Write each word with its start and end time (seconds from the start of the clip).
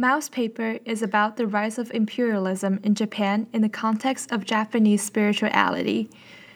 Mao's 0.00 0.30
paper 0.30 0.78
is 0.86 1.02
about 1.02 1.36
the 1.36 1.46
rise 1.46 1.76
of 1.76 1.90
imperialism 1.90 2.80
in 2.82 2.94
Japan 2.94 3.46
in 3.52 3.60
the 3.60 3.68
context 3.68 4.32
of 4.32 4.46
Japanese 4.46 5.02
spirituality. 5.02 6.08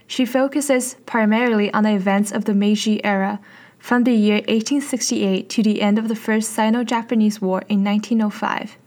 She 0.07 0.25
focuses 0.25 0.97
primarily 1.05 1.71
on 1.75 1.85
the 1.85 1.95
events 1.95 2.33
of 2.33 2.47
the 2.47 2.55
Meiji 2.55 3.05
era, 3.05 3.39
from 3.79 4.05
the 4.05 4.15
year 4.15 4.37
1868 4.37 5.51
to 5.51 5.63
the 5.63 5.83
end 5.83 5.99
of 5.99 6.09
the 6.09 6.17
First 6.17 6.53
Sino 6.55 6.85
Japanese 6.85 7.43
War 7.43 7.63
in 7.69 7.85
1905. 7.85 8.79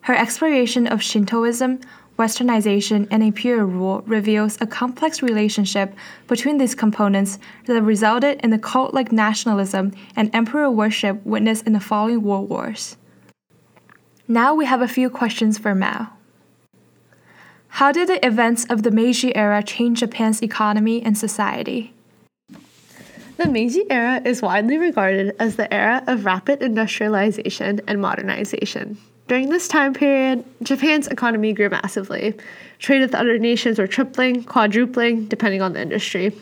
Her 0.00 0.14
exploration 0.14 0.86
of 0.86 1.02
Shintoism, 1.02 1.80
Westernization, 2.18 3.06
and 3.10 3.22
imperial 3.22 3.66
rule 3.66 4.00
reveals 4.06 4.56
a 4.58 4.66
complex 4.66 5.20
relationship 5.20 5.94
between 6.28 6.56
these 6.56 6.74
components 6.74 7.38
that 7.66 7.82
resulted 7.82 8.40
in 8.42 8.48
the 8.48 8.58
cult 8.58 8.94
like 8.94 9.12
nationalism 9.12 9.92
and 10.16 10.34
emperor 10.34 10.70
worship 10.70 11.22
witnessed 11.26 11.66
in 11.66 11.74
the 11.74 11.78
following 11.78 12.22
world 12.22 12.48
wars. 12.48 12.96
Now 14.32 14.54
we 14.54 14.64
have 14.64 14.80
a 14.80 14.88
few 14.88 15.10
questions 15.10 15.58
for 15.58 15.74
Mao. 15.74 16.08
How 17.68 17.92
did 17.92 18.08
the 18.08 18.26
events 18.26 18.64
of 18.70 18.82
the 18.82 18.90
Meiji 18.90 19.36
era 19.36 19.62
change 19.62 20.00
Japan's 20.00 20.42
economy 20.42 21.02
and 21.02 21.18
society? 21.18 21.92
The 23.36 23.46
Meiji 23.46 23.84
era 23.90 24.22
is 24.24 24.40
widely 24.40 24.78
regarded 24.78 25.36
as 25.38 25.56
the 25.56 25.70
era 25.70 26.02
of 26.06 26.24
rapid 26.24 26.62
industrialization 26.62 27.82
and 27.86 28.00
modernization. 28.00 28.96
During 29.28 29.50
this 29.50 29.68
time 29.68 29.92
period, 29.92 30.46
Japan's 30.62 31.08
economy 31.08 31.52
grew 31.52 31.68
massively. 31.68 32.32
Trade 32.78 33.02
with 33.02 33.14
other 33.14 33.38
nations 33.38 33.78
were 33.78 33.86
tripling, 33.86 34.44
quadrupling, 34.44 35.26
depending 35.26 35.60
on 35.60 35.74
the 35.74 35.82
industry. 35.82 36.34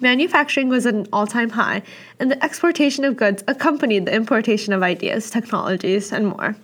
Manufacturing 0.00 0.68
was 0.68 0.84
at 0.84 0.92
an 0.92 1.06
all 1.14 1.26
time 1.26 1.48
high, 1.48 1.82
and 2.20 2.30
the 2.30 2.44
exportation 2.44 3.06
of 3.06 3.16
goods 3.16 3.42
accompanied 3.48 4.04
the 4.04 4.14
importation 4.14 4.74
of 4.74 4.82
ideas, 4.82 5.30
technologies, 5.30 6.12
and 6.12 6.26
more. 6.26 6.54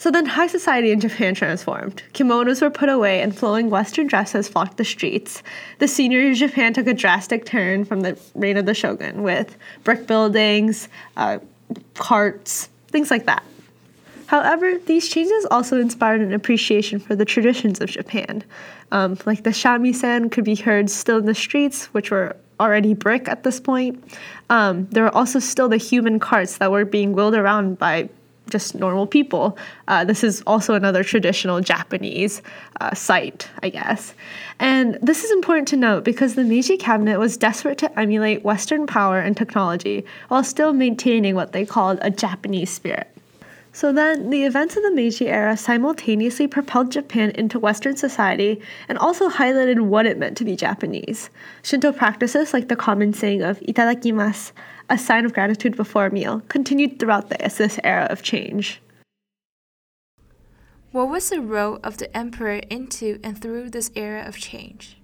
So 0.00 0.10
then, 0.10 0.24
high 0.24 0.46
society 0.46 0.92
in 0.92 0.98
Japan 0.98 1.34
transformed. 1.34 2.02
Kimonos 2.14 2.62
were 2.62 2.70
put 2.70 2.88
away, 2.88 3.20
and 3.20 3.36
flowing 3.36 3.68
Western 3.68 4.06
dresses 4.06 4.48
flocked 4.48 4.78
the 4.78 4.84
streets. 4.84 5.42
The 5.78 5.86
scenery 5.86 6.30
of 6.30 6.38
Japan 6.38 6.72
took 6.72 6.86
a 6.86 6.94
drastic 6.94 7.44
turn 7.44 7.84
from 7.84 8.00
the 8.00 8.18
reign 8.34 8.56
of 8.56 8.64
the 8.64 8.72
shogun, 8.72 9.22
with 9.22 9.58
brick 9.84 10.06
buildings, 10.06 10.88
uh, 11.18 11.38
carts, 11.96 12.70
things 12.88 13.10
like 13.10 13.26
that. 13.26 13.42
However, 14.24 14.78
these 14.86 15.06
changes 15.06 15.46
also 15.50 15.78
inspired 15.78 16.22
an 16.22 16.32
appreciation 16.32 16.98
for 16.98 17.14
the 17.14 17.26
traditions 17.26 17.82
of 17.82 17.90
Japan. 17.90 18.42
Um, 18.92 19.18
like 19.26 19.42
the 19.42 19.50
shamisen 19.50 20.32
could 20.32 20.44
be 20.44 20.54
heard 20.54 20.88
still 20.88 21.18
in 21.18 21.26
the 21.26 21.34
streets, 21.34 21.92
which 21.92 22.10
were 22.10 22.36
already 22.58 22.94
brick 22.94 23.28
at 23.28 23.42
this 23.42 23.60
point. 23.60 24.02
Um, 24.48 24.86
there 24.92 25.02
were 25.02 25.14
also 25.14 25.40
still 25.40 25.68
the 25.68 25.76
human 25.76 26.18
carts 26.18 26.56
that 26.56 26.70
were 26.70 26.86
being 26.86 27.12
wheeled 27.12 27.34
around 27.34 27.78
by 27.78 28.08
just 28.50 28.74
normal 28.74 29.06
people. 29.06 29.56
Uh, 29.88 30.04
this 30.04 30.22
is 30.22 30.42
also 30.46 30.74
another 30.74 31.02
traditional 31.02 31.60
Japanese 31.60 32.42
uh, 32.80 32.94
site, 32.94 33.48
I 33.62 33.68
guess. 33.70 34.14
And 34.58 34.98
this 35.00 35.24
is 35.24 35.30
important 35.30 35.68
to 35.68 35.76
note 35.76 36.04
because 36.04 36.34
the 36.34 36.44
Meiji 36.44 36.76
cabinet 36.76 37.18
was 37.18 37.36
desperate 37.36 37.78
to 37.78 37.98
emulate 37.98 38.44
Western 38.44 38.86
power 38.86 39.20
and 39.20 39.36
technology 39.36 40.04
while 40.28 40.44
still 40.44 40.72
maintaining 40.72 41.34
what 41.34 41.52
they 41.52 41.64
called 41.64 41.98
a 42.02 42.10
Japanese 42.10 42.70
spirit. 42.70 43.08
So 43.72 43.92
then, 43.92 44.30
the 44.30 44.44
events 44.44 44.76
of 44.76 44.82
the 44.82 44.90
Meiji 44.90 45.28
era 45.28 45.56
simultaneously 45.56 46.48
propelled 46.48 46.90
Japan 46.90 47.30
into 47.30 47.60
Western 47.60 47.96
society 47.96 48.60
and 48.88 48.98
also 48.98 49.28
highlighted 49.28 49.80
what 49.80 50.06
it 50.06 50.18
meant 50.18 50.36
to 50.38 50.44
be 50.44 50.56
Japanese. 50.56 51.30
Shinto 51.62 51.92
practices, 51.92 52.52
like 52.52 52.68
the 52.68 52.74
common 52.74 53.12
saying 53.12 53.42
of 53.42 53.60
itadakimasu, 53.60 54.50
a 54.88 54.98
sign 54.98 55.24
of 55.24 55.32
gratitude 55.32 55.76
before 55.76 56.06
a 56.06 56.10
meal, 56.10 56.42
continued 56.48 56.98
throughout 56.98 57.30
this, 57.30 57.58
this 57.58 57.78
era 57.84 58.08
of 58.10 58.22
change. 58.22 58.82
What 60.90 61.08
was 61.08 61.30
the 61.30 61.40
role 61.40 61.78
of 61.84 61.98
the 61.98 62.14
emperor 62.16 62.60
into 62.68 63.20
and 63.22 63.40
through 63.40 63.70
this 63.70 63.92
era 63.94 64.24
of 64.26 64.36
change? 64.36 64.96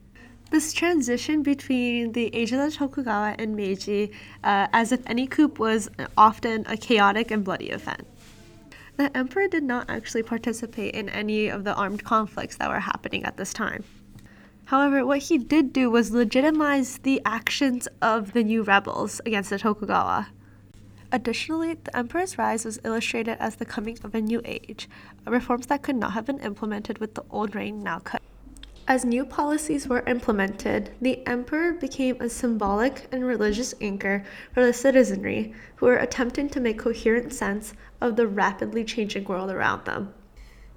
This 0.50 0.72
transition 0.72 1.44
between 1.44 2.12
the 2.12 2.34
age 2.34 2.50
of 2.52 2.58
the 2.58 2.76
Tokugawa 2.76 3.36
and 3.38 3.54
Meiji, 3.54 4.10
uh, 4.42 4.66
as 4.72 4.90
if 4.90 5.00
any 5.06 5.28
coup 5.28 5.52
was 5.58 5.88
often 6.16 6.64
a 6.68 6.76
chaotic 6.76 7.30
and 7.30 7.44
bloody 7.44 7.70
event. 7.70 8.06
The 8.96 9.14
emperor 9.14 9.46
did 9.46 9.62
not 9.62 9.90
actually 9.90 10.22
participate 10.22 10.94
in 10.94 11.10
any 11.10 11.48
of 11.48 11.64
the 11.64 11.74
armed 11.74 12.02
conflicts 12.02 12.56
that 12.56 12.70
were 12.70 12.80
happening 12.80 13.24
at 13.24 13.36
this 13.36 13.52
time. 13.52 13.84
However, 14.66 15.04
what 15.04 15.18
he 15.18 15.38
did 15.38 15.72
do 15.72 15.90
was 15.90 16.10
legitimize 16.10 16.98
the 16.98 17.20
actions 17.24 17.86
of 18.00 18.32
the 18.32 18.42
new 18.42 18.62
rebels 18.62 19.20
against 19.26 19.50
the 19.50 19.58
Tokugawa. 19.58 20.28
Additionally, 21.12 21.74
the 21.74 21.96
emperor's 21.96 22.36
rise 22.36 22.64
was 22.64 22.80
illustrated 22.84 23.36
as 23.38 23.56
the 23.56 23.64
coming 23.64 23.98
of 24.02 24.14
a 24.14 24.20
new 24.20 24.40
age, 24.44 24.88
reforms 25.26 25.66
that 25.66 25.82
could 25.82 25.96
not 25.96 26.14
have 26.14 26.26
been 26.26 26.40
implemented 26.40 26.98
with 26.98 27.14
the 27.14 27.24
old 27.30 27.54
reign 27.54 27.82
now 27.82 27.98
cut. 28.00 28.22
As 28.88 29.04
new 29.04 29.24
policies 29.26 29.88
were 29.88 30.04
implemented, 30.06 30.90
the 31.00 31.26
emperor 31.26 31.72
became 31.72 32.20
a 32.20 32.28
symbolic 32.28 33.08
and 33.10 33.26
religious 33.26 33.74
anchor 33.80 34.24
for 34.54 34.64
the 34.64 34.72
citizenry 34.72 35.52
who 35.76 35.86
were 35.86 35.96
attempting 35.96 36.48
to 36.50 36.60
make 36.60 36.78
coherent 36.78 37.32
sense 37.32 37.74
of 38.00 38.14
the 38.14 38.28
rapidly 38.28 38.84
changing 38.84 39.24
world 39.24 39.50
around 39.50 39.86
them. 39.86 40.14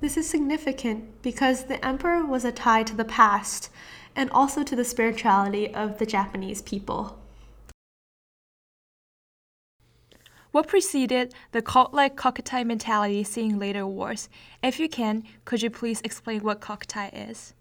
This 0.02 0.18
is 0.18 0.28
significant 0.28 1.22
because 1.22 1.66
the 1.66 1.86
emperor 1.86 2.26
was 2.26 2.44
a 2.44 2.52
tie 2.52 2.82
to 2.82 2.96
the 2.96 3.06
past 3.06 3.70
and 4.16 4.32
also 4.32 4.64
to 4.64 4.76
the 4.76 4.84
spirituality 4.84 5.72
of 5.72 6.00
the 6.00 6.08
Japanese 6.08 6.64
people. 6.64 7.20
What 10.52 10.68
preceded 10.68 11.36
the 11.52 11.62
cult 11.62 11.94
like 11.94 12.16
kokutai 12.16 12.66
mentality 12.66 13.24
seen 13.24 13.60
later 13.60 13.86
wars? 13.86 14.30
If 14.64 14.80
you 14.80 14.90
can, 14.90 15.26
could 15.46 15.62
you 15.62 15.70
please 15.70 16.02
explain 16.02 16.42
what 16.42 16.60
kokutai 16.60 17.30
is? 17.30 17.54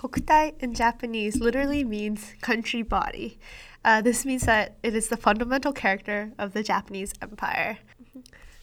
Kokutai 0.00 0.54
in 0.62 0.72
Japanese 0.72 1.42
literally 1.42 1.84
means 1.84 2.32
country 2.40 2.80
body. 2.80 3.38
Uh, 3.84 4.00
this 4.00 4.24
means 4.24 4.44
that 4.44 4.78
it 4.82 4.96
is 4.96 5.08
the 5.08 5.16
fundamental 5.18 5.74
character 5.74 6.32
of 6.38 6.54
the 6.54 6.62
Japanese 6.62 7.12
empire. 7.20 7.76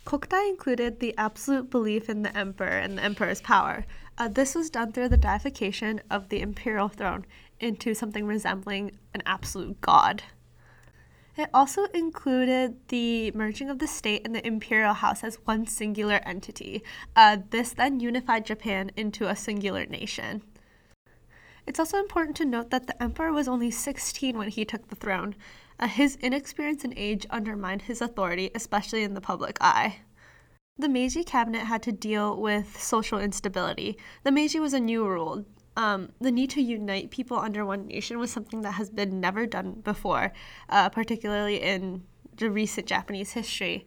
Kokutai 0.04 0.50
included 0.50 1.00
the 1.00 1.14
absolute 1.16 1.70
belief 1.70 2.10
in 2.10 2.24
the 2.24 2.36
emperor 2.36 2.80
and 2.80 2.98
the 2.98 3.04
emperor's 3.04 3.40
power. 3.40 3.86
Uh, 4.18 4.28
this 4.28 4.56
was 4.56 4.72
done 4.72 4.92
through 4.92 5.10
the 5.10 5.16
deification 5.16 6.02
of 6.10 6.30
the 6.30 6.42
imperial 6.42 6.88
throne 6.88 7.24
into 7.60 7.94
something 7.94 8.26
resembling 8.26 8.98
an 9.14 9.22
absolute 9.28 9.80
god. 9.80 10.24
It 11.38 11.52
also 11.54 11.84
included 11.94 12.78
the 12.88 13.30
merging 13.34 13.70
of 13.70 13.78
the 13.78 13.86
state 13.86 14.24
and 14.26 14.34
the 14.34 14.48
imperial 14.48 14.96
house 14.96 15.24
as 15.24 15.36
one 15.46 15.68
singular 15.68 16.20
entity. 16.26 16.82
Uh, 17.16 17.38
this 17.52 17.74
then 17.74 18.00
unified 18.00 18.44
Japan 18.44 18.90
into 18.96 19.30
a 19.30 19.36
singular 19.36 19.86
nation. 19.86 20.42
It's 21.68 21.80
also 21.80 22.00
important 22.00 22.38
to 22.38 22.46
note 22.46 22.70
that 22.70 22.88
the 22.88 23.04
emperor 23.04 23.34
was 23.34 23.50
only 23.50 23.72
16 23.72 24.38
when 24.38 24.48
he 24.48 24.64
took 24.64 24.88
the 24.88 24.96
throne. 24.96 25.36
Uh, 25.78 25.88
his 25.90 26.16
inexperience 26.22 26.86
and 26.86 26.94
age 26.96 27.28
undermined 27.30 27.84
his 27.84 28.02
authority, 28.02 28.50
especially 28.56 29.04
in 29.04 29.14
the 29.14 29.22
public 29.22 29.58
eye. 29.60 29.98
The 30.80 30.88
Meiji 30.88 31.26
cabinet 31.26 31.66
had 31.66 31.84
to 31.84 31.92
deal 31.92 32.40
with 32.40 32.80
social 32.80 33.20
instability. 33.20 33.98
The 34.24 34.32
Meiji 34.32 34.62
was 34.62 34.74
a 34.74 34.80
new 34.80 35.06
rule. 35.06 35.44
Um, 35.76 36.14
the 36.22 36.32
need 36.32 36.52
to 36.52 36.62
unite 36.62 37.12
people 37.12 37.38
under 37.38 37.66
one 37.66 37.88
nation 37.88 38.18
was 38.18 38.32
something 38.32 38.62
that 38.62 38.74
has 38.74 38.90
been 38.90 39.20
never 39.20 39.46
done 39.46 39.82
before, 39.84 40.32
uh, 40.70 40.88
particularly 40.90 41.62
in 41.62 42.04
the 42.38 42.50
recent 42.50 42.88
Japanese 42.88 43.34
history 43.34 43.86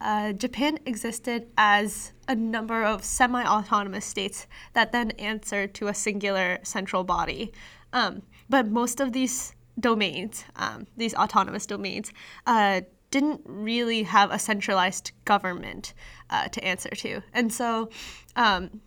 uh, 0.00 0.32
Japan 0.32 0.78
existed 0.86 1.48
as 1.56 2.12
a 2.26 2.34
number 2.34 2.84
of 2.84 3.04
semi 3.04 3.44
autonomous 3.44 4.04
states 4.04 4.46
that 4.74 4.92
then 4.92 5.10
answered 5.12 5.74
to 5.74 5.88
a 5.88 5.94
singular 5.94 6.58
central 6.62 7.04
body. 7.04 7.52
Um, 7.92 8.22
but 8.48 8.68
most 8.68 9.00
of 9.00 9.12
these 9.12 9.54
domains, 9.80 10.44
um, 10.56 10.86
these 10.96 11.14
autonomous 11.14 11.66
domains, 11.66 12.12
uh, 12.46 12.82
didn't 13.10 13.40
really 13.44 14.02
have 14.02 14.30
a 14.30 14.38
centralized 14.38 15.12
government 15.24 15.94
uh, 16.30 16.48
to 16.48 16.62
answer 16.62 16.90
to. 16.90 17.22
And 17.32 17.52
so, 17.52 17.88
um, 18.36 18.82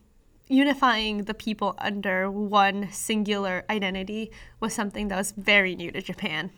unifying 0.47 1.23
the 1.23 1.33
people 1.33 1.75
under 1.77 2.29
one 2.29 2.91
singular 2.91 3.63
identity 3.69 4.31
was 4.59 4.73
something 4.73 5.07
that 5.07 5.15
was 5.15 5.31
very 5.31 5.75
new 5.75 5.91
to 5.91 6.01
Japan. 6.01 6.51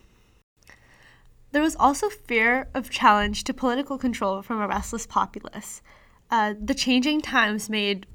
There 1.54 1.62
was 1.62 1.76
also 1.76 2.08
fear 2.08 2.66
of 2.74 2.90
challenge 2.90 3.44
to 3.44 3.54
political 3.54 3.96
control 3.96 4.42
from 4.42 4.60
a 4.60 4.66
restless 4.66 5.06
populace. 5.06 5.82
Uh, 6.28 6.54
the 6.60 6.74
changing 6.74 7.20
times 7.20 7.70
made 7.70 8.08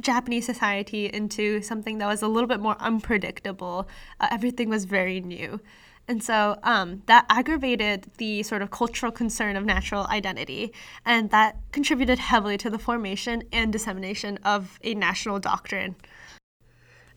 Japanese 0.00 0.46
society 0.46 1.06
into 1.06 1.60
something 1.60 1.98
that 1.98 2.06
was 2.06 2.22
a 2.22 2.28
little 2.28 2.46
bit 2.46 2.60
more 2.60 2.76
unpredictable. 2.78 3.88
Uh, 4.20 4.28
everything 4.30 4.68
was 4.68 4.84
very 4.84 5.20
new. 5.20 5.58
And 6.06 6.22
so 6.22 6.56
um, 6.62 7.02
that 7.06 7.26
aggravated 7.28 8.12
the 8.18 8.44
sort 8.44 8.62
of 8.62 8.70
cultural 8.70 9.10
concern 9.10 9.56
of 9.56 9.64
natural 9.64 10.06
identity, 10.06 10.72
and 11.04 11.30
that 11.30 11.56
contributed 11.72 12.20
heavily 12.20 12.56
to 12.58 12.70
the 12.70 12.78
formation 12.78 13.42
and 13.52 13.72
dissemination 13.72 14.38
of 14.44 14.78
a 14.84 14.94
national 14.94 15.40
doctrine. 15.40 15.96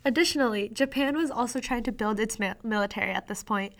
Additionally, 0.03 0.69
Japan 0.69 1.15
was 1.15 1.29
also 1.29 1.59
trying 1.59 1.83
to 1.83 1.91
build 1.91 2.19
its 2.19 2.39
military 2.63 3.11
at 3.11 3.27
this 3.27 3.43
point. 3.43 3.73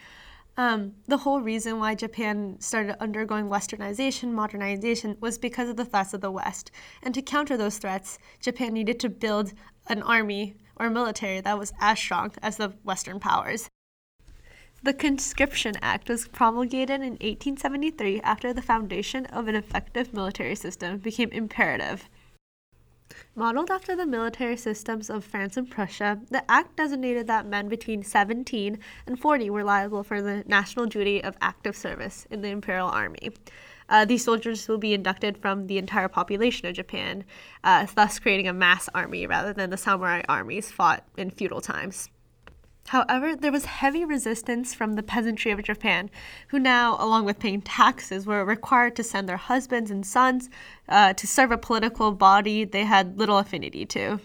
Um, 0.59 0.94
the 1.07 1.18
whole 1.18 1.39
reason 1.39 1.77
why 1.77 1.94
Japan 1.94 2.57
started 2.59 3.00
undergoing 3.00 3.48
westernization, 3.48 4.31
modernization, 4.31 5.15
was 5.19 5.38
because 5.38 5.69
of 5.69 5.77
the 5.77 5.86
threats 5.86 6.15
of 6.15 6.21
the 6.21 6.31
West. 6.31 6.71
And 7.04 7.13
to 7.13 7.21
counter 7.21 7.56
those 7.56 7.77
threats, 7.77 8.18
Japan 8.42 8.74
needed 8.74 9.00
to 9.01 9.09
build 9.09 9.54
an 9.86 10.01
army 10.01 10.56
or 10.75 10.89
military 10.89 11.42
that 11.42 11.59
was 11.59 11.74
as 11.80 12.00
strong 12.00 12.31
as 12.42 12.57
the 12.57 12.69
Western 12.83 13.19
powers. 13.19 13.69
The 14.81 14.94
Conscription 14.94 15.75
Act 15.81 16.09
was 16.09 16.27
promulgated 16.27 17.01
in 17.01 17.13
1873 17.13 18.21
after 18.21 18.51
the 18.51 18.62
foundation 18.62 19.27
of 19.27 19.48
an 19.48 19.56
effective 19.56 20.12
military 20.12 20.56
system 20.56 20.98
became 20.98 21.30
imperative. 21.30 22.09
Modeled 23.36 23.69
after 23.71 23.95
the 23.95 24.06
military 24.06 24.57
systems 24.57 25.09
of 25.09 25.24
France 25.24 25.57
and 25.57 25.69
Prussia, 25.69 26.19
the 26.30 26.50
act 26.50 26.75
designated 26.75 27.27
that 27.27 27.45
men 27.45 27.69
between 27.69 28.04
17 28.04 28.80
and 29.06 29.19
40 29.19 29.50
were 29.50 29.63
liable 29.63 30.04
for 30.04 30.21
the 30.21 30.44
national 30.48 30.88
duty 30.88 31.24
of 31.24 31.38
active 31.39 31.75
service 31.75 32.27
in 32.30 32.42
the 32.42 32.50
imperial 32.50 32.89
army. 32.89 33.31
Uh, 33.89 34.06
these 34.06 34.24
soldiers 34.24 34.68
will 34.68 34.77
be 34.77 34.94
inducted 34.94 35.38
from 35.38 35.68
the 35.68 35.77
entire 35.77 36.09
population 36.09 36.68
of 36.68 36.75
Japan, 36.75 37.24
uh, 37.63 37.86
thus 37.95 38.19
creating 38.19 38.48
a 38.48 38.54
mass 38.54 38.89
army 38.94 39.25
rather 39.25 39.54
than 39.54 39.69
the 39.69 39.77
samurai 39.77 40.21
armies 40.27 40.71
fought 40.71 41.06
in 41.15 41.30
feudal 41.30 41.62
times. 41.62 42.09
However, 42.88 43.36
there 43.36 43.51
was 43.51 43.66
heavy 43.66 44.06
resistance 44.06 44.74
from 44.74 44.94
the 44.94 45.04
peasantry 45.04 45.51
of 45.51 45.62
Japan, 45.62 46.10
who 46.48 46.57
now, 46.57 46.95
along 47.00 47.25
with 47.25 47.38
paying 47.38 47.62
taxes, 47.62 48.25
were 48.25 48.45
required 48.45 48.95
to 48.95 49.04
send 49.04 49.28
their 49.28 49.36
husbands 49.36 49.92
and 49.92 50.06
sons 50.06 50.50
uh, 50.88 51.12
to 51.13 51.28
serve 51.28 51.51
a 51.51 51.57
political 51.57 52.13
body 52.13 52.63
they 52.63 52.86
had 52.86 53.19
little 53.19 53.39
affinity 53.39 53.86
to. 53.88 54.22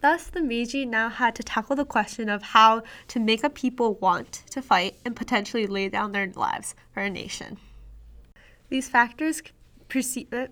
Thus, 0.00 0.28
the 0.28 0.40
Meiji 0.40 0.86
now 0.86 1.10
had 1.10 1.34
to 1.34 1.42
tackle 1.42 1.76
the 1.76 1.84
question 1.84 2.30
of 2.30 2.42
how 2.42 2.82
to 3.08 3.20
make 3.20 3.44
a 3.44 3.50
people 3.50 3.94
want 3.94 4.44
to 4.50 4.62
fight 4.62 4.94
and 5.04 5.14
potentially 5.14 5.66
lay 5.66 5.90
down 5.90 6.12
their 6.12 6.30
lives 6.34 6.74
for 6.94 7.00
a 7.00 7.10
nation. 7.10 7.58
These 8.70 8.88
factors 8.88 9.42
uh, 10.32 10.46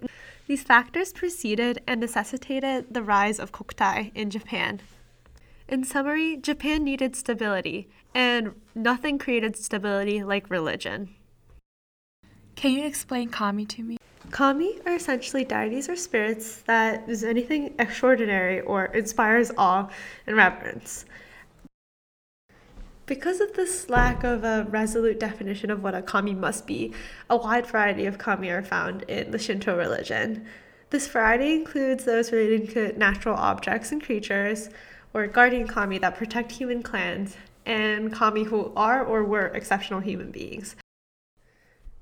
these 0.46 0.62
factors 0.62 1.12
preceded 1.12 1.82
and 1.86 2.00
necessitated 2.00 2.86
the 2.90 3.02
rise 3.02 3.38
of 3.38 3.52
kokutai 3.52 4.10
in 4.14 4.30
Japan, 4.30 4.80
in 5.68 5.84
summary, 5.84 6.36
Japan 6.36 6.84
needed 6.84 7.16
stability, 7.16 7.88
and 8.14 8.54
nothing 8.74 9.18
created 9.18 9.56
stability 9.56 10.22
like 10.22 10.48
religion. 10.48 11.14
Can 12.54 12.72
you 12.72 12.84
explain 12.84 13.28
kami 13.28 13.66
to 13.66 13.82
me? 13.82 13.98
Kami 14.30 14.80
are 14.86 14.94
essentially 14.94 15.44
deities 15.44 15.88
or 15.88 15.96
spirits 15.96 16.62
that 16.62 17.08
is 17.08 17.22
anything 17.22 17.74
extraordinary 17.78 18.60
or 18.60 18.86
inspires 18.86 19.52
awe 19.56 19.88
and 20.26 20.36
reverence. 20.36 21.04
Because 23.06 23.40
of 23.40 23.52
this 23.52 23.88
lack 23.88 24.24
of 24.24 24.42
a 24.42 24.66
resolute 24.68 25.20
definition 25.20 25.70
of 25.70 25.82
what 25.82 25.94
a 25.94 26.02
kami 26.02 26.34
must 26.34 26.66
be, 26.66 26.92
a 27.30 27.36
wide 27.36 27.66
variety 27.66 28.06
of 28.06 28.18
kami 28.18 28.50
are 28.50 28.64
found 28.64 29.02
in 29.02 29.30
the 29.30 29.38
Shinto 29.38 29.76
religion. 29.76 30.44
This 30.90 31.06
variety 31.06 31.54
includes 31.54 32.04
those 32.04 32.32
relating 32.32 32.66
to 32.68 32.98
natural 32.98 33.36
objects 33.36 33.92
and 33.92 34.02
creatures, 34.02 34.70
or 35.16 35.26
guardian 35.26 35.66
kami 35.66 35.96
that 35.96 36.14
protect 36.14 36.52
human 36.52 36.82
clans, 36.82 37.38
and 37.64 38.12
kami 38.12 38.44
who 38.44 38.70
are 38.76 39.02
or 39.02 39.24
were 39.24 39.46
exceptional 39.46 40.00
human 40.00 40.30
beings. 40.30 40.76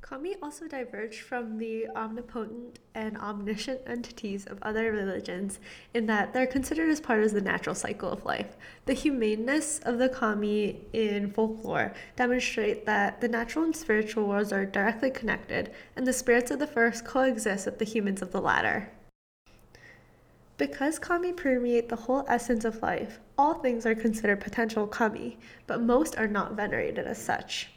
Kami 0.01 0.35
also 0.43 0.67
diverge 0.67 1.21
from 1.21 1.59
the 1.59 1.87
omnipotent 1.95 2.81
and 2.93 3.17
omniscient 3.17 3.81
entities 3.87 4.47
of 4.47 4.59
other 4.63 4.91
religions 4.91 5.61
in 5.95 6.07
that 6.07 6.33
they're 6.33 6.47
considered 6.47 6.91
as 6.91 7.01
part 7.01 7.23
of 7.23 7.31
the 7.33 7.41
natural 7.41 7.77
cycle 7.77 8.11
of 8.11 8.25
life. 8.25 8.57
The 8.87 8.95
humaneness 8.95 9.79
of 9.79 9.99
the 9.99 10.09
kami 10.09 10.81
in 10.93 11.31
folklore 11.31 11.95
demonstrate 12.17 12.85
that 12.85 13.21
the 13.21 13.29
natural 13.29 13.65
and 13.65 13.77
spiritual 13.77 14.27
worlds 14.27 14.53
are 14.53 14.67
directly 14.67 15.11
connected, 15.11 15.71
and 15.95 16.05
the 16.05 16.13
spirits 16.13 16.51
of 16.51 16.59
the 16.59 16.67
first 16.67 17.05
coexist 17.05 17.67
with 17.67 17.79
the 17.79 17.85
humans 17.85 18.23
of 18.23 18.33
the 18.33 18.41
latter. 18.41 18.91
Because 20.56 21.01
kami 21.01 21.33
permeate 21.33 21.89
the 21.89 21.97
whole 21.97 22.25
essence 22.29 22.65
of 22.65 22.81
life, 22.81 23.19
all 23.37 23.55
things 23.55 23.85
are 23.85 23.95
considered 23.95 24.41
potential 24.41 24.87
kami, 24.87 25.37
but 25.67 25.83
most 25.83 26.17
are 26.17 26.29
not 26.29 26.53
venerated 26.53 27.06
as 27.06 27.19
such. 27.19 27.71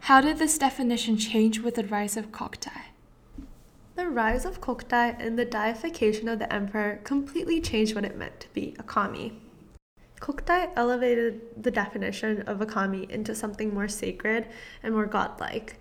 How 0.00 0.20
did 0.20 0.38
this 0.38 0.58
definition 0.58 1.16
change 1.16 1.60
with 1.60 1.74
the 1.74 1.84
rise 1.84 2.16
of 2.16 2.30
Kokutai? 2.30 2.82
The 3.96 4.08
rise 4.08 4.44
of 4.44 4.60
Kokutai 4.60 5.16
and 5.18 5.38
the 5.38 5.44
deification 5.44 6.28
of 6.28 6.38
the 6.38 6.52
emperor 6.52 7.00
completely 7.02 7.60
changed 7.60 7.94
what 7.94 8.04
it 8.04 8.16
meant 8.16 8.40
to 8.40 8.48
be 8.54 8.76
a 8.78 8.82
kami. 8.82 9.40
Kokutai 10.20 10.72
elevated 10.76 11.62
the 11.62 11.70
definition 11.70 12.42
of 12.42 12.60
a 12.60 12.66
kami 12.66 13.06
into 13.10 13.34
something 13.34 13.74
more 13.74 13.88
sacred 13.88 14.46
and 14.82 14.94
more 14.94 15.06
godlike. 15.06 15.76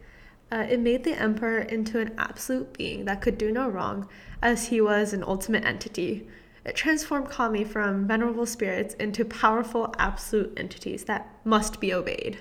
Uh, 0.52 0.66
it 0.70 0.80
made 0.80 1.04
the 1.04 1.20
emperor 1.20 1.60
into 1.60 2.00
an 2.00 2.14
absolute 2.18 2.72
being 2.74 3.06
that 3.06 3.22
could 3.22 3.38
do 3.38 3.52
no 3.52 3.68
wrong, 3.68 4.08
as 4.42 4.68
he 4.68 4.80
was 4.80 5.12
an 5.12 5.24
ultimate 5.24 5.66
entity. 5.66 6.28
It 6.64 6.76
transformed 6.76 7.30
Kami 7.30 7.64
from 7.64 8.08
venerable 8.08 8.46
spirits 8.46 8.94
into 8.96 9.26
powerful 9.26 9.94
absolute 9.98 10.54
entities 10.58 11.06
that 11.06 11.34
must 11.44 11.80
be 11.80 11.94
obeyed. 11.94 12.40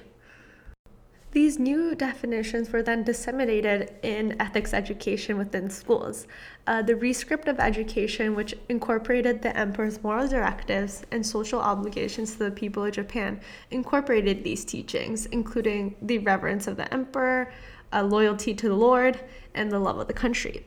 These 1.36 1.58
new 1.58 1.94
definitions 1.94 2.72
were 2.72 2.82
then 2.82 3.02
disseminated 3.02 3.92
in 4.02 4.40
ethics 4.40 4.72
education 4.72 5.36
within 5.36 5.68
schools. 5.68 6.26
Uh, 6.66 6.80
the 6.80 6.94
Rescript 6.94 7.46
of 7.46 7.60
Education, 7.60 8.34
which 8.34 8.54
incorporated 8.70 9.42
the 9.42 9.54
emperor's 9.54 10.02
moral 10.02 10.28
directives 10.28 11.02
and 11.10 11.26
social 11.26 11.60
obligations 11.60 12.32
to 12.32 12.38
the 12.38 12.50
people 12.50 12.84
of 12.84 12.94
Japan, 12.94 13.38
incorporated 13.70 14.44
these 14.44 14.64
teachings, 14.64 15.26
including 15.26 15.94
the 16.00 16.18
reverence 16.18 16.66
of 16.66 16.78
the 16.78 16.90
emperor, 16.94 17.52
a 17.92 18.02
loyalty 18.02 18.54
to 18.54 18.68
the 18.68 18.74
Lord, 18.74 19.20
and 19.54 19.70
the 19.70 19.78
love 19.78 19.98
of 19.98 20.06
the 20.06 20.12
country. 20.12 20.64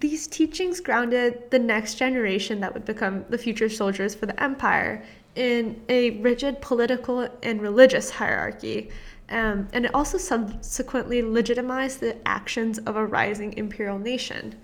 These 0.00 0.28
teachings 0.28 0.78
grounded 0.78 1.50
the 1.50 1.58
next 1.58 1.94
generation 1.94 2.60
that 2.60 2.72
would 2.72 2.84
become 2.84 3.24
the 3.30 3.38
future 3.38 3.68
soldiers 3.68 4.14
for 4.14 4.26
the 4.26 4.40
empire 4.40 5.04
in 5.34 5.82
a 5.88 6.10
rigid 6.20 6.60
political 6.60 7.28
and 7.42 7.60
religious 7.60 8.10
hierarchy. 8.10 8.90
Um, 9.30 9.68
and 9.72 9.84
it 9.84 9.94
also 9.94 10.16
subsequently 10.16 11.22
legitimized 11.22 12.00
the 12.00 12.16
actions 12.26 12.78
of 12.78 12.96
a 12.96 13.04
rising 13.04 13.52
imperial 13.54 13.98
nation. 13.98 14.54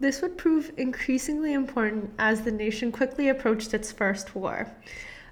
This 0.00 0.20
would 0.22 0.36
prove 0.36 0.72
increasingly 0.76 1.54
important 1.54 2.12
as 2.18 2.42
the 2.42 2.52
nation 2.52 2.92
quickly 2.92 3.28
approached 3.28 3.72
its 3.72 3.90
first 3.90 4.34
war. 4.34 4.70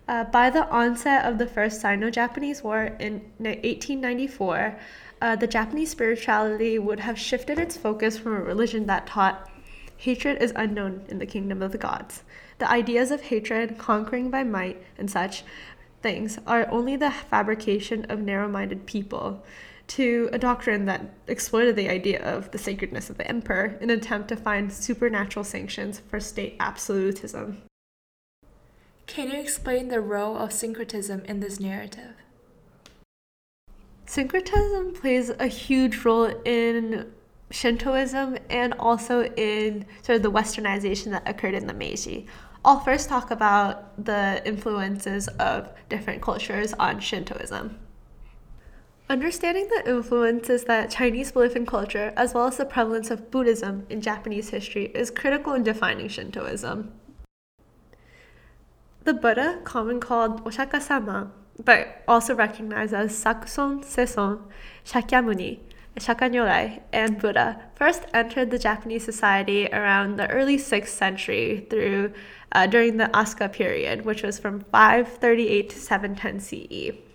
Uh, 0.09 0.23
by 0.25 0.49
the 0.49 0.69
onset 0.69 1.25
of 1.25 1.37
the 1.37 1.47
First 1.47 1.81
Sino 1.81 2.11
Japanese 2.11 2.63
War 2.63 2.85
in 3.01 3.15
1894, 3.39 4.79
uh, 5.21 5.35
the 5.35 5.49
Japanese 5.49 5.91
spirituality 5.91 6.79
would 6.79 7.01
have 7.01 7.19
shifted 7.19 7.59
its 7.59 7.77
focus 7.77 8.17
from 8.17 8.35
a 8.35 8.41
religion 8.41 8.87
that 8.87 9.09
taught 9.09 9.51
hatred 9.97 10.41
is 10.41 10.53
unknown 10.55 11.05
in 11.09 11.19
the 11.19 11.27
kingdom 11.27 11.61
of 11.61 11.73
the 11.73 11.79
gods. 11.79 12.23
The 12.59 12.71
ideas 12.71 13.11
of 13.11 13.23
hatred, 13.23 13.79
conquering 13.79 14.31
by 14.31 14.45
might, 14.45 14.81
and 14.97 15.11
such 15.11 15.43
things 16.03 16.39
are 16.47 16.71
only 16.71 16.95
the 16.95 17.11
fabrication 17.11 18.05
of 18.09 18.21
narrow 18.21 18.49
minded 18.49 18.87
people 18.87 19.45
to 19.89 20.29
a 20.33 20.39
doctrine 20.39 20.85
that 20.87 21.03
exploited 21.27 21.75
the 21.75 21.89
idea 21.89 22.23
of 22.23 22.51
the 22.53 22.59
sacredness 22.59 23.11
of 23.11 23.19
the 23.19 23.29
emperor 23.29 23.77
in 23.81 23.91
an 23.91 23.99
attempt 23.99 24.29
to 24.29 24.37
find 24.37 24.73
supernatural 24.73 25.45
sanctions 25.45 26.01
for 26.09 26.21
state 26.21 26.57
absolutism. 26.61 27.63
Can 29.07 29.31
you 29.31 29.39
explain 29.39 29.89
the 29.89 30.01
role 30.01 30.37
of 30.37 30.53
syncretism 30.53 31.25
in 31.27 31.41
this 31.41 31.61
narrative? 31.61 32.15
Syncretism 34.05 34.95
plays 34.95 35.31
a 35.31 35.47
huge 35.47 36.05
role 36.05 36.31
in 36.45 37.13
Shintoism 37.51 38.39
and 38.51 38.75
also 38.75 39.25
in 39.37 39.87
sort 40.03 40.17
of 40.17 40.23
the 40.23 40.31
westernization 40.31 41.13
that 41.13 41.29
occurred 41.29 41.55
in 41.55 41.67
the 41.67 41.73
Meiji. 41.73 42.27
I'll 42.65 42.81
first 42.81 43.09
talk 43.09 43.31
about 43.31 44.05
the 44.05 44.43
influences 44.45 45.29
of 45.39 45.71
different 45.89 46.21
cultures 46.21 46.73
on 46.75 46.99
Shintoism. 46.99 47.79
Understanding 49.09 49.69
the 49.69 49.89
influences 49.89 50.65
that 50.65 50.91
Chinese 50.91 51.31
belief 51.31 51.55
in 51.55 51.65
culture, 51.65 52.13
as 52.17 52.35
well 52.35 52.49
as 52.49 52.57
the 52.57 52.65
prevalence 52.65 53.13
of 53.13 53.31
Buddhism 53.31 53.87
in 53.89 54.01
Japanese 54.01 54.51
history, 54.51 54.87
is 54.87 55.13
critical 55.13 55.53
in 55.53 55.63
defining 55.63 56.09
Shintoism. 56.09 56.93
The 59.07 59.15
Buddha, 59.15 59.61
common 59.63 60.01
called 60.01 60.43
Oshaka 60.45 60.83
sama, 60.83 61.31
but 61.65 62.03
also 62.09 62.35
recognized 62.35 62.93
as 62.93 63.13
Shakuson 63.13 63.85
Seson, 63.85 64.41
Shakyamuni, 64.85 65.61
Nyorai, 65.97 66.81
and 66.93 67.17
Buddha, 67.17 67.63
first 67.77 68.03
entered 68.13 68.51
the 68.51 68.59
Japanese 68.59 69.05
society 69.05 69.69
around 69.69 70.17
the 70.17 70.29
early 70.29 70.57
6th 70.59 70.89
century 70.89 71.69
through 71.71 72.15
uh, 72.51 72.67
during 72.67 72.97
the 72.97 73.05
Asuka 73.15 73.53
period, 73.53 74.05
which 74.05 74.25
was 74.25 74.41
from 74.41 74.59
538 74.73 75.71
to 75.71 75.79
710 75.79 76.41
CE. 76.41 77.06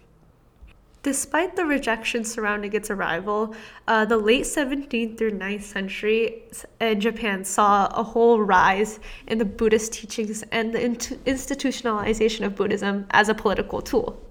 Despite 1.03 1.55
the 1.55 1.65
rejection 1.65 2.23
surrounding 2.23 2.73
its 2.73 2.91
arrival, 2.91 3.55
uh, 3.87 4.05
the 4.05 4.17
late 4.17 4.43
17th 4.43 5.17
through 5.17 5.31
9th 5.31 5.63
century 5.63 6.43
in 6.79 6.99
Japan 6.99 7.43
saw 7.43 7.87
a 7.87 8.03
whole 8.03 8.39
rise 8.39 8.99
in 9.25 9.39
the 9.39 9.45
Buddhist 9.45 9.93
teachings 9.93 10.43
and 10.51 10.71
the 10.71 10.79
institutionalization 10.79 12.45
of 12.45 12.55
Buddhism 12.55 13.07
as 13.09 13.29
a 13.29 13.33
political 13.33 13.81
tool. 13.81 14.21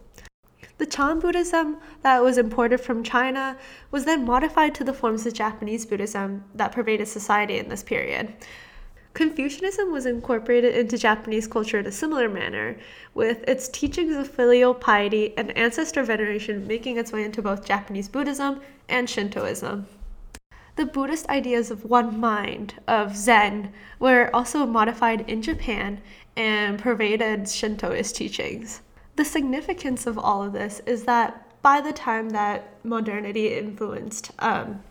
The 0.79 0.87
Chan 0.87 1.19
Buddhism 1.19 1.79
that 2.03 2.23
was 2.23 2.39
imported 2.39 2.81
from 2.81 3.03
China 3.03 3.59
was 3.91 4.05
then 4.05 4.25
modified 4.25 4.73
to 4.77 4.85
the 4.85 4.95
forms 4.95 5.27
of 5.27 5.35
Japanese 5.35 5.85
Buddhism 5.85 6.45
that 6.55 6.71
pervaded 6.71 7.09
society 7.09 7.59
in 7.59 7.69
this 7.69 7.83
period. 7.83 8.33
Confucianism 9.21 9.93
was 9.93 10.07
incorporated 10.07 10.75
into 10.75 10.97
Japanese 10.97 11.47
culture 11.47 11.79
in 11.79 11.85
a 11.85 11.93
similar 11.93 12.27
manner, 12.27 12.79
with 13.13 13.47
its 13.47 13.69
teachings 13.69 14.17
of 14.17 14.27
filial 14.27 14.73
piety 14.73 15.37
and 15.37 15.55
ancestor 15.59 16.03
veneration 16.03 16.67
making 16.67 16.97
its 16.97 17.13
way 17.13 17.23
into 17.23 17.43
both 17.43 17.67
Japanese 17.67 18.09
Buddhism 18.09 18.63
and 18.89 19.11
Shintoism. 19.11 19.87
The 20.77 20.87
Buddhist 20.87 21.29
ideas 21.29 21.71
of 21.71 21.85
one 21.85 22.19
mind, 22.19 22.77
of 22.89 23.15
Zen, 23.15 23.75
were 23.99 24.35
also 24.35 24.65
modified 24.65 25.29
in 25.29 25.43
Japan 25.43 26.01
and 26.35 26.79
pervaded 26.79 27.41
Shintoist 27.41 28.15
teachings. 28.15 28.81
The 29.17 29.27
significance 29.27 30.07
of 30.07 30.19
all 30.19 30.43
of 30.43 30.55
this 30.55 30.81
is 30.87 31.05
that 31.05 31.61
by 31.61 31.83
the 31.83 31.93
time 31.93 32.31
that 32.31 32.73
modernity 32.83 33.55
influenced 33.55 34.31
um, 34.39 34.83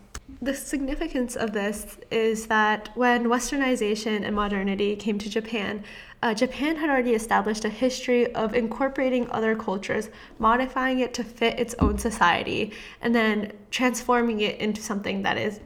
the 0.41 0.53
significance 0.53 1.35
of 1.35 1.53
this 1.53 1.97
is 2.11 2.47
that 2.47 2.89
when 2.95 3.25
westernization 3.25 4.25
and 4.25 4.35
modernity 4.35 4.95
came 4.95 5.17
to 5.19 5.29
Japan, 5.29 5.83
uh, 6.21 6.33
Japan 6.33 6.75
had 6.75 6.89
already 6.89 7.13
established 7.13 7.65
a 7.65 7.69
history 7.69 8.33
of 8.35 8.53
incorporating 8.53 9.29
other 9.31 9.55
cultures, 9.55 10.09
modifying 10.37 10.99
it 10.99 11.13
to 11.13 11.23
fit 11.23 11.59
its 11.59 11.75
own 11.79 11.97
society, 11.97 12.71
and 13.01 13.13
then 13.13 13.51
transforming 13.71 14.41
it 14.41 14.59
into 14.59 14.81
something 14.81 15.21
that 15.23 15.37
is 15.37 15.59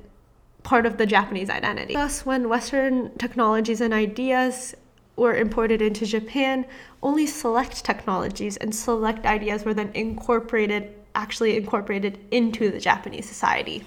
part 0.63 0.86
of 0.86 0.98
the 0.98 1.05
Japanese 1.05 1.50
identity. 1.50 1.93
Thus, 1.93 2.25
when 2.25 2.50
Western 2.50 3.15
technologies 3.17 3.82
and 3.82 3.93
ideas 3.93 4.75
were 5.15 5.36
imported 5.36 5.82
into 5.82 6.05
Japan, 6.05 6.65
only 7.01 7.27
select 7.27 7.84
technologies 7.84 8.58
and 8.58 8.74
select 8.74 9.25
ideas 9.25 9.65
were 9.65 9.74
then 9.74 9.91
incorporated, 9.93 10.96
actually 11.15 11.58
incorporated 11.58 12.20
into 12.32 12.72
the 12.72 12.79
Japanese 12.79 13.27
society. 13.27 13.84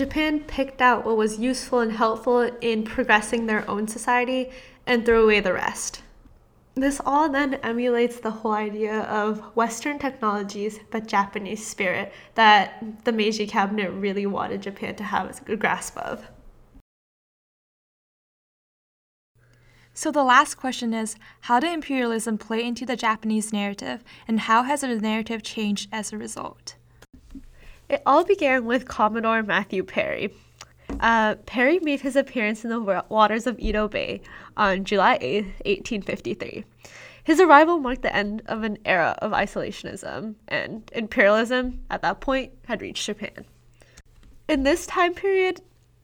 Japan 0.00 0.40
picked 0.40 0.80
out 0.80 1.04
what 1.04 1.18
was 1.18 1.38
useful 1.38 1.80
and 1.80 1.92
helpful 1.92 2.40
in 2.62 2.84
progressing 2.84 3.44
their 3.44 3.68
own 3.68 3.86
society 3.86 4.48
and 4.86 5.04
threw 5.04 5.24
away 5.24 5.40
the 5.40 5.52
rest. 5.52 6.02
This 6.74 7.02
all 7.04 7.28
then 7.28 7.56
emulates 7.56 8.18
the 8.18 8.30
whole 8.30 8.52
idea 8.52 9.00
of 9.00 9.40
Western 9.54 9.98
technologies 9.98 10.80
but 10.90 11.06
Japanese 11.06 11.66
spirit 11.66 12.14
that 12.34 13.04
the 13.04 13.12
Meiji 13.12 13.46
cabinet 13.46 13.90
really 13.90 14.24
wanted 14.24 14.62
Japan 14.62 14.94
to 14.94 15.04
have 15.04 15.38
a 15.46 15.56
grasp 15.56 15.98
of. 15.98 16.30
So, 19.92 20.10
the 20.10 20.24
last 20.24 20.54
question 20.54 20.94
is 20.94 21.16
How 21.42 21.60
did 21.60 21.74
imperialism 21.74 22.38
play 22.38 22.64
into 22.64 22.86
the 22.86 22.96
Japanese 22.96 23.52
narrative, 23.52 24.02
and 24.26 24.40
how 24.40 24.62
has 24.62 24.80
the 24.80 24.98
narrative 24.98 25.42
changed 25.42 25.90
as 25.92 26.10
a 26.10 26.16
result? 26.16 26.76
It 27.90 28.02
all 28.06 28.22
began 28.22 28.66
with 28.66 28.86
Commodore 28.86 29.42
Matthew 29.42 29.82
Perry. 29.82 30.32
Uh, 31.00 31.34
Perry 31.44 31.80
made 31.80 32.00
his 32.00 32.14
appearance 32.14 32.62
in 32.62 32.70
the 32.70 33.04
waters 33.08 33.48
of 33.48 33.58
Edo 33.58 33.88
Bay 33.88 34.20
on 34.56 34.84
July 34.84 35.18
8, 35.20 35.44
1853. 35.66 36.64
His 37.24 37.40
arrival 37.40 37.80
marked 37.80 38.02
the 38.02 38.14
end 38.14 38.42
of 38.46 38.62
an 38.62 38.78
era 38.84 39.18
of 39.20 39.32
isolationism, 39.32 40.36
and 40.46 40.88
imperialism, 40.94 41.80
at 41.90 42.02
that 42.02 42.20
point, 42.20 42.52
had 42.66 42.80
reached 42.80 43.04
Japan. 43.04 43.44
In 44.48 44.62
this 44.62 44.86
time 44.86 45.12
period, 45.12 45.60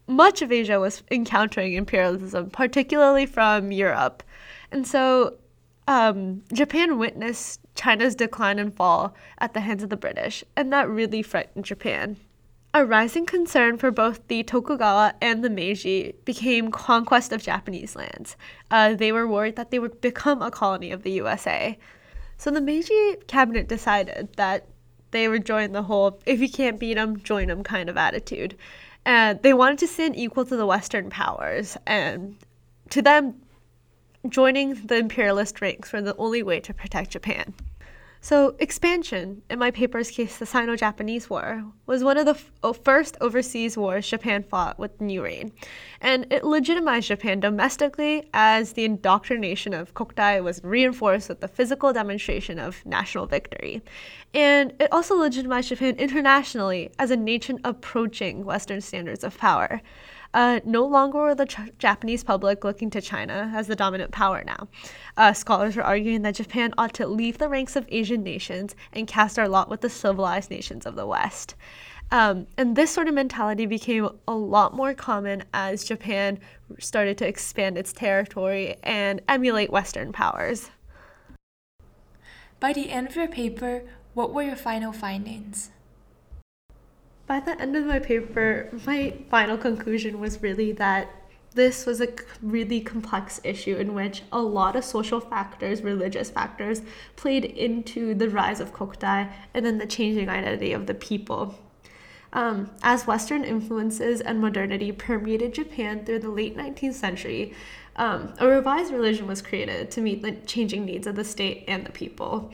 much 0.08 0.42
of 0.42 0.50
Asia 0.50 0.80
was 0.80 1.04
encountering 1.12 1.74
imperialism, 1.74 2.50
particularly 2.50 3.26
from 3.26 3.70
Europe. 3.70 4.24
And 4.72 4.84
so 4.84 5.36
um, 5.86 6.42
Japan 6.52 6.98
witnessed 6.98 7.60
China's 7.74 8.14
decline 8.14 8.58
and 8.58 8.74
fall 8.74 9.14
at 9.38 9.54
the 9.54 9.60
hands 9.60 9.82
of 9.82 9.90
the 9.90 9.96
British, 9.96 10.42
and 10.56 10.72
that 10.72 10.88
really 10.88 11.22
frightened 11.22 11.64
Japan. 11.64 12.16
A 12.74 12.84
rising 12.84 13.24
concern 13.24 13.78
for 13.78 13.90
both 13.90 14.26
the 14.28 14.42
Tokugawa 14.42 15.14
and 15.22 15.42
the 15.42 15.48
Meiji 15.48 16.14
became 16.24 16.70
conquest 16.70 17.32
of 17.32 17.42
Japanese 17.42 17.96
lands. 17.96 18.36
Uh, 18.70 18.94
they 18.94 19.12
were 19.12 19.26
worried 19.26 19.56
that 19.56 19.70
they 19.70 19.78
would 19.78 20.00
become 20.00 20.42
a 20.42 20.50
colony 20.50 20.90
of 20.90 21.02
the 21.02 21.12
USA. 21.12 21.78
So 22.36 22.50
the 22.50 22.60
Meiji 22.60 23.16
cabinet 23.28 23.68
decided 23.68 24.28
that 24.36 24.66
they 25.10 25.28
would 25.28 25.46
join 25.46 25.72
the 25.72 25.84
whole 25.84 26.20
if 26.26 26.40
you 26.40 26.50
can't 26.50 26.78
beat 26.78 26.94
them, 26.94 27.22
join 27.22 27.48
them 27.48 27.62
kind 27.62 27.88
of 27.88 27.96
attitude. 27.96 28.56
And 29.06 29.40
they 29.42 29.54
wanted 29.54 29.78
to 29.78 29.86
stand 29.86 30.16
equal 30.16 30.44
to 30.44 30.56
the 30.56 30.66
Western 30.66 31.08
powers. 31.08 31.78
And 31.86 32.36
to 32.90 33.00
them, 33.00 33.40
joining 34.28 34.74
the 34.74 34.96
imperialist 34.96 35.60
ranks 35.60 35.92
were 35.92 36.02
the 36.02 36.16
only 36.16 36.42
way 36.42 36.60
to 36.60 36.74
protect 36.74 37.10
Japan. 37.10 37.54
So, 38.20 38.56
expansion, 38.58 39.42
in 39.50 39.60
my 39.60 39.70
paper's 39.70 40.10
case, 40.10 40.38
the 40.38 40.46
Sino 40.46 40.74
Japanese 40.74 41.30
War, 41.30 41.64
was 41.86 42.02
one 42.02 42.18
of 42.18 42.24
the 42.24 42.36
f- 42.64 42.82
first 42.82 43.16
overseas 43.20 43.76
wars 43.76 44.08
Japan 44.08 44.42
fought 44.42 44.80
with 44.80 45.00
new 45.00 45.22
reign. 45.22 45.52
And 46.00 46.26
it 46.32 46.42
legitimized 46.42 47.06
Japan 47.06 47.38
domestically 47.38 48.28
as 48.34 48.72
the 48.72 48.84
indoctrination 48.84 49.72
of 49.74 49.94
Kokutai 49.94 50.42
was 50.42 50.60
reinforced 50.64 51.28
with 51.28 51.40
the 51.40 51.46
physical 51.46 51.92
demonstration 51.92 52.58
of 52.58 52.84
national 52.84 53.26
victory. 53.26 53.80
And 54.34 54.72
it 54.80 54.92
also 54.92 55.14
legitimized 55.14 55.68
Japan 55.68 55.94
internationally 55.96 56.90
as 56.98 57.12
a 57.12 57.16
nation 57.16 57.60
approaching 57.62 58.44
Western 58.44 58.80
standards 58.80 59.22
of 59.22 59.38
power. 59.38 59.80
Uh, 60.36 60.60
no 60.66 60.84
longer 60.84 61.16
were 61.16 61.34
the 61.34 61.46
Ch- 61.46 61.72
Japanese 61.78 62.22
public 62.22 62.62
looking 62.62 62.90
to 62.90 63.00
China 63.00 63.50
as 63.54 63.68
the 63.68 63.74
dominant 63.74 64.12
power 64.12 64.44
now. 64.44 64.68
Uh, 65.16 65.32
scholars 65.32 65.78
are 65.78 65.82
arguing 65.82 66.20
that 66.20 66.34
Japan 66.34 66.74
ought 66.76 66.92
to 66.92 67.06
leave 67.06 67.38
the 67.38 67.48
ranks 67.48 67.74
of 67.74 67.86
Asian 67.88 68.22
nations 68.22 68.76
and 68.92 69.08
cast 69.08 69.38
our 69.38 69.48
lot 69.48 69.70
with 69.70 69.80
the 69.80 69.88
civilized 69.88 70.50
nations 70.50 70.84
of 70.84 70.94
the 70.94 71.06
West. 71.06 71.54
Um, 72.10 72.46
and 72.58 72.76
this 72.76 72.90
sort 72.90 73.08
of 73.08 73.14
mentality 73.14 73.64
became 73.64 74.10
a 74.28 74.34
lot 74.34 74.74
more 74.74 74.92
common 74.92 75.42
as 75.54 75.84
Japan 75.84 76.38
started 76.78 77.16
to 77.16 77.26
expand 77.26 77.78
its 77.78 77.94
territory 77.94 78.76
and 78.82 79.22
emulate 79.30 79.70
Western 79.70 80.12
powers. 80.12 80.70
By 82.60 82.74
the 82.74 82.90
end 82.90 83.08
of 83.08 83.16
your 83.16 83.26
paper, 83.26 83.84
what 84.12 84.34
were 84.34 84.42
your 84.42 84.56
final 84.56 84.92
findings? 84.92 85.70
By 87.26 87.40
the 87.40 87.60
end 87.60 87.76
of 87.76 87.86
my 87.86 87.98
paper, 87.98 88.70
my 88.86 89.14
final 89.30 89.56
conclusion 89.58 90.20
was 90.20 90.42
really 90.42 90.72
that 90.72 91.08
this 91.54 91.86
was 91.86 92.02
a 92.02 92.08
really 92.42 92.80
complex 92.82 93.40
issue 93.42 93.76
in 93.76 93.94
which 93.94 94.22
a 94.30 94.40
lot 94.40 94.76
of 94.76 94.84
social 94.84 95.20
factors, 95.20 95.82
religious 95.82 96.28
factors, 96.28 96.82
played 97.16 97.46
into 97.46 98.14
the 98.14 98.28
rise 98.28 98.60
of 98.60 98.74
Kokutai 98.74 99.32
and 99.54 99.64
then 99.64 99.78
the 99.78 99.86
changing 99.86 100.28
identity 100.28 100.72
of 100.72 100.86
the 100.86 100.94
people. 100.94 101.58
Um, 102.34 102.70
as 102.82 103.06
Western 103.06 103.42
influences 103.42 104.20
and 104.20 104.38
modernity 104.38 104.92
permeated 104.92 105.54
Japan 105.54 106.04
through 106.04 106.18
the 106.18 106.28
late 106.28 106.56
19th 106.56 106.92
century, 106.92 107.54
um, 107.96 108.34
a 108.38 108.46
revised 108.46 108.92
religion 108.92 109.26
was 109.26 109.40
created 109.40 109.90
to 109.92 110.02
meet 110.02 110.22
the 110.22 110.32
changing 110.32 110.84
needs 110.84 111.06
of 111.06 111.16
the 111.16 111.24
state 111.24 111.64
and 111.66 111.86
the 111.86 111.92
people. 111.92 112.52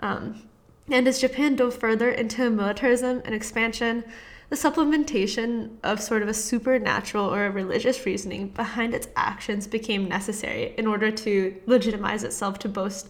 Um, 0.00 0.42
and 0.90 1.08
as 1.08 1.20
Japan 1.20 1.56
dove 1.56 1.74
further 1.74 2.10
into 2.10 2.50
militarism 2.50 3.22
and 3.24 3.34
expansion, 3.34 4.04
the 4.50 4.56
supplementation 4.56 5.70
of 5.82 6.00
sort 6.00 6.22
of 6.22 6.28
a 6.28 6.34
supernatural 6.34 7.32
or 7.32 7.46
a 7.46 7.50
religious 7.50 8.04
reasoning 8.04 8.48
behind 8.48 8.94
its 8.94 9.08
actions 9.16 9.66
became 9.66 10.08
necessary 10.08 10.74
in 10.76 10.86
order 10.86 11.10
to 11.10 11.56
legitimize 11.66 12.22
itself 12.22 12.58
to 12.60 12.68
boast 12.68 13.08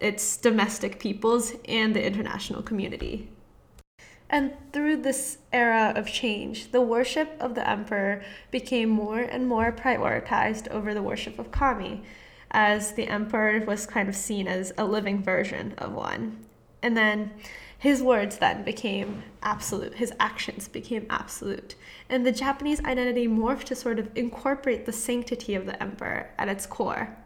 its 0.00 0.36
domestic 0.36 0.98
peoples 0.98 1.54
and 1.66 1.94
the 1.94 2.04
international 2.04 2.62
community. 2.62 3.28
And 4.30 4.54
through 4.72 5.02
this 5.02 5.38
era 5.52 5.92
of 5.94 6.10
change, 6.10 6.72
the 6.72 6.80
worship 6.80 7.36
of 7.38 7.54
the 7.54 7.68
emperor 7.68 8.24
became 8.50 8.88
more 8.88 9.20
and 9.20 9.46
more 9.46 9.70
prioritized 9.70 10.68
over 10.68 10.94
the 10.94 11.02
worship 11.02 11.38
of 11.38 11.52
kami, 11.52 12.02
as 12.50 12.92
the 12.92 13.08
emperor 13.08 13.62
was 13.66 13.86
kind 13.86 14.08
of 14.08 14.16
seen 14.16 14.48
as 14.48 14.72
a 14.78 14.86
living 14.86 15.22
version 15.22 15.74
of 15.76 15.92
one. 15.92 16.38
And 16.82 16.96
then 16.96 17.32
his 17.78 18.02
words 18.02 18.38
then 18.38 18.62
became 18.62 19.22
absolute, 19.42 19.94
his 19.94 20.12
actions 20.20 20.68
became 20.68 21.06
absolute. 21.10 21.74
And 22.08 22.24
the 22.24 22.32
Japanese 22.32 22.80
identity 22.84 23.26
morphed 23.26 23.64
to 23.64 23.74
sort 23.74 23.98
of 23.98 24.08
incorporate 24.14 24.86
the 24.86 24.92
sanctity 24.92 25.54
of 25.54 25.66
the 25.66 25.80
emperor 25.82 26.30
at 26.38 26.48
its 26.48 26.66
core. 26.66 27.16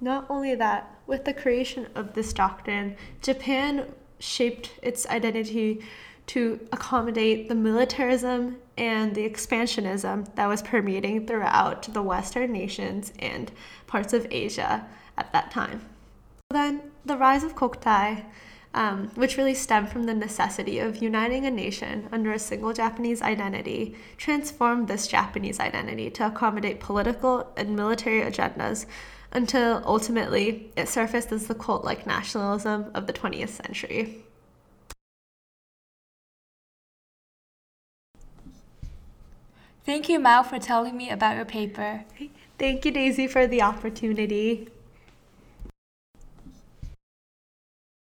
Not 0.00 0.26
only 0.30 0.54
that, 0.54 0.94
with 1.06 1.24
the 1.24 1.34
creation 1.34 1.88
of 1.94 2.14
this 2.14 2.32
doctrine, 2.32 2.96
Japan 3.22 3.92
shaped 4.20 4.72
its 4.82 5.06
identity 5.08 5.82
to 6.28 6.60
accommodate 6.72 7.48
the 7.48 7.54
militarism 7.54 8.58
and 8.76 9.14
the 9.14 9.28
expansionism 9.28 10.32
that 10.34 10.46
was 10.46 10.62
permeating 10.62 11.26
throughout 11.26 11.82
the 11.92 12.02
Western 12.02 12.52
nations 12.52 13.12
and 13.18 13.50
parts 13.86 14.12
of 14.12 14.26
Asia 14.30 14.86
at 15.16 15.32
that 15.32 15.50
time. 15.50 15.80
Then 16.50 16.82
the 17.08 17.16
rise 17.16 17.42
of 17.42 17.56
Kokutai 17.56 18.24
um, 18.74 19.08
which 19.14 19.36
really 19.36 19.54
stemmed 19.54 19.88
from 19.88 20.04
the 20.04 20.14
necessity 20.14 20.78
of 20.78 21.02
uniting 21.02 21.46
a 21.46 21.50
nation 21.50 22.08
under 22.12 22.32
a 22.32 22.38
single 22.38 22.72
Japanese 22.72 23.22
identity, 23.22 23.96
transformed 24.16 24.88
this 24.88 25.06
Japanese 25.08 25.58
identity 25.58 26.10
to 26.10 26.26
accommodate 26.26 26.80
political 26.80 27.52
and 27.56 27.74
military 27.74 28.20
agendas 28.20 28.86
until 29.32 29.82
ultimately 29.84 30.72
it 30.76 30.88
surfaced 30.88 31.32
as 31.32 31.46
the 31.46 31.54
cult 31.54 31.84
like 31.84 32.06
nationalism 32.06 32.90
of 32.94 33.06
the 33.06 33.12
20th 33.12 33.48
century. 33.48 34.24
Thank 39.84 40.10
you, 40.10 40.20
Mao, 40.20 40.42
for 40.42 40.58
telling 40.58 40.96
me 40.96 41.08
about 41.08 41.36
your 41.36 41.46
paper. 41.46 42.04
Thank 42.58 42.84
you, 42.84 42.90
Daisy, 42.90 43.26
for 43.26 43.46
the 43.46 43.62
opportunity. 43.62 44.68